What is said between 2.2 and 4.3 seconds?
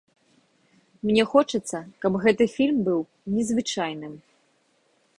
гэты фільм быў незвычайным.